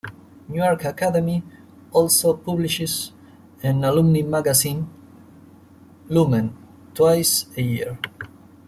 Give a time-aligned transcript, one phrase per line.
[0.49, 1.43] Newark Academy
[1.91, 3.11] also publishes
[3.61, 4.89] an alumni magazine,
[6.09, 6.57] "Lumen",
[6.95, 7.99] twice a year.